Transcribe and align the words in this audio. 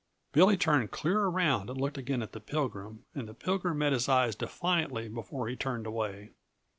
Billy 0.31 0.57
turned 0.57 0.89
clear 0.89 1.25
around 1.25 1.69
and 1.69 1.79
looked 1.79 1.95
again 1.95 2.23
at 2.23 2.31
the 2.31 2.39
Pilgrim, 2.39 3.05
and 3.13 3.27
the 3.29 3.35
Pilgrim 3.35 3.77
met 3.77 3.93
his 3.93 4.09
eyes 4.09 4.33
defiantly 4.35 5.07
before 5.07 5.47
he 5.47 5.55
turned 5.55 5.85
away. 5.85 6.31